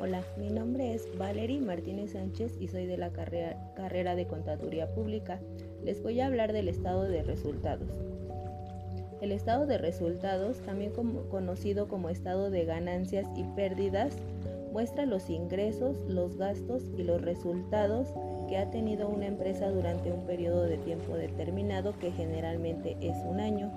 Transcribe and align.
Hola, 0.00 0.22
mi 0.36 0.48
nombre 0.48 0.94
es 0.94 1.08
Valery 1.18 1.58
Martínez 1.58 2.12
Sánchez 2.12 2.56
y 2.60 2.68
soy 2.68 2.86
de 2.86 2.96
la 2.96 3.10
carrera, 3.10 3.56
carrera, 3.74 4.14
de 4.14 4.28
Contaduría 4.28 4.94
Pública. 4.94 5.40
Les 5.82 6.00
voy 6.04 6.20
a 6.20 6.26
hablar 6.26 6.52
del 6.52 6.68
estado 6.68 7.02
de 7.02 7.24
resultados. 7.24 7.88
El 9.20 9.32
estado 9.32 9.66
de 9.66 9.76
resultados, 9.76 10.58
también 10.58 10.92
conocido 10.92 11.88
como 11.88 12.10
estado 12.10 12.48
de 12.48 12.64
ganancias 12.64 13.26
y 13.34 13.42
pérdidas, 13.56 14.14
muestra 14.72 15.04
los 15.04 15.28
ingresos, 15.30 15.96
los 16.06 16.36
gastos 16.36 16.84
y 16.96 17.02
los 17.02 17.20
resultados 17.20 18.06
que 18.48 18.56
ha 18.56 18.70
tenido 18.70 19.08
una 19.08 19.26
empresa 19.26 19.68
durante 19.68 20.12
un 20.12 20.24
periodo 20.26 20.62
de 20.62 20.78
tiempo 20.78 21.16
determinado 21.16 21.98
que 21.98 22.12
generalmente 22.12 22.96
es 23.00 23.16
un 23.26 23.40
año. 23.40 23.72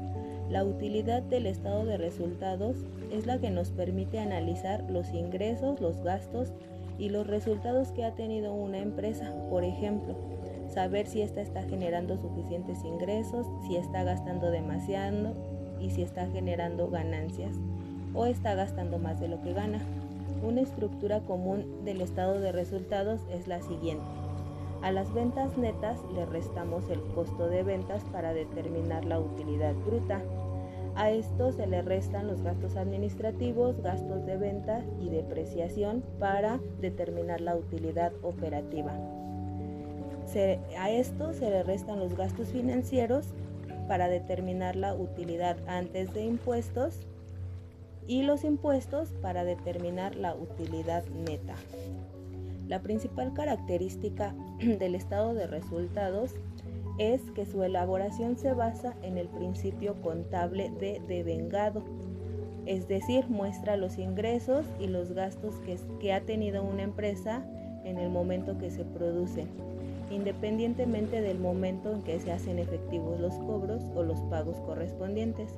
La 0.51 0.65
utilidad 0.65 1.23
del 1.23 1.47
estado 1.47 1.85
de 1.85 1.95
resultados 1.95 2.75
es 3.09 3.25
la 3.25 3.39
que 3.39 3.49
nos 3.51 3.71
permite 3.71 4.19
analizar 4.19 4.83
los 4.91 5.13
ingresos, 5.13 5.79
los 5.79 6.03
gastos 6.03 6.51
y 6.99 7.07
los 7.07 7.25
resultados 7.25 7.93
que 7.93 8.03
ha 8.03 8.15
tenido 8.15 8.53
una 8.53 8.79
empresa. 8.79 9.33
Por 9.49 9.63
ejemplo, 9.63 10.13
saber 10.67 11.07
si 11.07 11.21
ésta 11.21 11.39
está 11.39 11.63
generando 11.63 12.17
suficientes 12.17 12.83
ingresos, 12.83 13.47
si 13.65 13.77
está 13.77 14.03
gastando 14.03 14.51
demasiado 14.51 15.35
y 15.79 15.91
si 15.91 16.01
está 16.01 16.27
generando 16.27 16.89
ganancias 16.89 17.55
o 18.13 18.25
está 18.25 18.53
gastando 18.53 18.99
más 18.99 19.21
de 19.21 19.29
lo 19.29 19.41
que 19.41 19.53
gana. 19.53 19.79
Una 20.43 20.59
estructura 20.59 21.21
común 21.21 21.85
del 21.85 22.01
estado 22.01 22.41
de 22.41 22.51
resultados 22.51 23.21
es 23.31 23.47
la 23.47 23.61
siguiente. 23.61 24.03
A 24.81 24.91
las 24.91 25.13
ventas 25.13 25.57
netas 25.59 25.99
le 26.15 26.25
restamos 26.25 26.89
el 26.89 27.01
costo 27.13 27.47
de 27.47 27.61
ventas 27.61 28.03
para 28.11 28.33
determinar 28.33 29.05
la 29.05 29.19
utilidad 29.19 29.75
bruta. 29.85 30.23
A 30.95 31.09
esto 31.09 31.51
se 31.51 31.67
le 31.67 31.81
restan 31.81 32.27
los 32.27 32.41
gastos 32.41 32.75
administrativos, 32.75 33.81
gastos 33.81 34.25
de 34.25 34.37
venta 34.37 34.83
y 34.99 35.09
depreciación 35.09 36.03
para 36.19 36.59
determinar 36.79 37.41
la 37.41 37.55
utilidad 37.55 38.11
operativa. 38.21 38.93
a 40.77 40.89
esto 40.89 41.33
se 41.33 41.49
le 41.49 41.63
restan 41.63 41.99
los 41.99 42.15
gastos 42.15 42.49
financieros 42.49 43.33
para 43.87 44.07
determinar 44.07 44.75
la 44.75 44.93
utilidad 44.93 45.57
antes 45.67 46.13
de 46.13 46.23
impuestos 46.23 46.99
y 48.07 48.23
los 48.23 48.43
impuestos 48.43 49.09
para 49.21 49.43
determinar 49.43 50.15
la 50.15 50.35
utilidad 50.35 51.03
neta. 51.07 51.55
La 52.67 52.81
principal 52.81 53.33
característica 53.33 54.33
del 54.59 54.95
estado 54.95 55.33
de 55.33 55.47
resultados 55.47 56.35
es 56.97 57.21
que 57.31 57.45
su 57.45 57.63
elaboración 57.63 58.37
se 58.37 58.53
basa 58.53 58.95
en 59.01 59.17
el 59.17 59.27
principio 59.27 60.01
contable 60.01 60.71
de 60.79 61.01
devengado, 61.07 61.83
es 62.65 62.87
decir, 62.87 63.27
muestra 63.27 63.75
los 63.75 63.97
ingresos 63.97 64.65
y 64.79 64.87
los 64.87 65.13
gastos 65.13 65.55
que, 65.99 66.13
ha 66.13 66.21
tenido 66.21 66.63
una 66.63 66.83
empresa 66.83 67.45
en 67.83 67.97
el 67.97 68.09
momento 68.09 68.57
que 68.57 68.69
se 68.69 68.85
producen, 68.85 69.47
independientemente 70.11 71.21
del 71.21 71.39
momento 71.39 71.91
en 71.91 72.03
que 72.03 72.19
se 72.19 72.31
hacen 72.31 72.59
efectivos 72.59 73.19
los 73.19 73.33
cobros 73.39 73.83
o 73.95 74.03
los 74.03 74.21
pagos 74.23 74.59
correspondientes. 74.61 75.57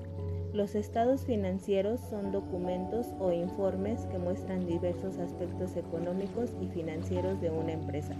Los 0.53 0.75
estados 0.75 1.25
financieros 1.25 1.99
son 2.11 2.31
documentos 2.31 3.07
o 3.19 3.31
informes 3.31 4.05
que 4.11 4.19
muestran 4.19 4.67
diversos 4.67 5.17
aspectos 5.17 5.75
económicos 5.75 6.51
y 6.61 6.67
financieros 6.67 7.41
de 7.41 7.49
una 7.49 7.71
empresa, 7.71 8.13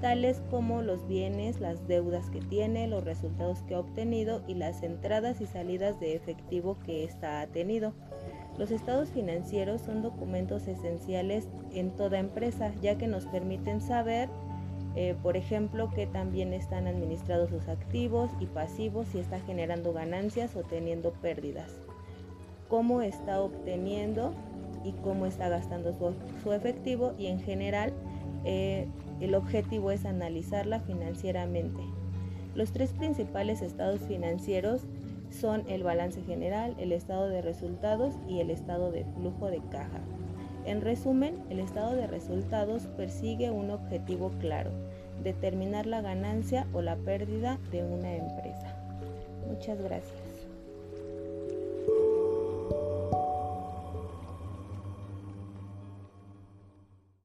tales 0.00 0.40
como 0.48 0.80
los 0.80 1.08
bienes, 1.08 1.58
las 1.58 1.88
deudas 1.88 2.30
que 2.30 2.40
tiene, 2.40 2.86
los 2.86 3.02
resultados 3.02 3.62
que 3.62 3.74
ha 3.74 3.80
obtenido 3.80 4.44
y 4.46 4.54
las 4.54 4.84
entradas 4.84 5.40
y 5.40 5.46
salidas 5.46 5.98
de 5.98 6.14
efectivo 6.14 6.78
que 6.86 7.02
ésta 7.02 7.40
ha 7.40 7.48
tenido. 7.48 7.94
Los 8.58 8.70
estados 8.70 9.10
financieros 9.10 9.80
son 9.80 10.02
documentos 10.02 10.68
esenciales 10.68 11.48
en 11.72 11.90
toda 11.90 12.20
empresa, 12.20 12.72
ya 12.80 12.96
que 12.96 13.08
nos 13.08 13.26
permiten 13.26 13.80
saber 13.80 14.28
eh, 14.94 15.14
por 15.22 15.36
ejemplo, 15.36 15.90
que 15.90 16.06
también 16.06 16.52
están 16.52 16.86
administrados 16.86 17.50
sus 17.50 17.68
activos 17.68 18.30
y 18.40 18.46
pasivos, 18.46 19.08
si 19.08 19.18
está 19.18 19.40
generando 19.40 19.92
ganancias 19.92 20.54
o 20.54 20.62
teniendo 20.62 21.12
pérdidas, 21.12 21.70
cómo 22.68 23.00
está 23.00 23.40
obteniendo 23.40 24.34
y 24.84 24.92
cómo 24.92 25.26
está 25.26 25.48
gastando 25.48 25.92
su, 26.42 26.52
efectivo 26.52 27.14
y 27.18 27.26
en 27.26 27.40
general 27.40 27.92
eh, 28.44 28.86
el 29.20 29.34
objetivo 29.34 29.90
es 29.90 30.04
analizarla 30.04 30.80
financieramente. 30.80 31.82
Los 32.54 32.72
tres 32.72 32.92
principales 32.92 33.62
estados 33.62 34.00
financieros 34.02 34.82
son 35.30 35.64
el 35.68 35.82
balance 35.82 36.22
general, 36.22 36.74
el 36.78 36.92
estado 36.92 37.28
de 37.28 37.40
resultados 37.40 38.14
y 38.28 38.40
el 38.40 38.50
estado 38.50 38.90
de 38.92 39.04
flujo 39.16 39.46
de 39.46 39.60
caja. 39.70 40.00
En 40.64 40.80
resumen, 40.80 41.42
el 41.50 41.58
estado 41.58 41.94
de 41.94 42.06
resultados 42.06 42.86
persigue 42.96 43.50
un 43.50 43.70
objetivo 43.70 44.30
claro, 44.40 44.70
determinar 45.22 45.86
la 45.86 46.00
ganancia 46.00 46.66
o 46.72 46.82
la 46.82 46.96
pérdida 46.96 47.58
de 47.70 47.82
una 47.82 48.14
empresa. 48.14 48.76
Muchas 49.48 49.80
gracias. 49.82 50.21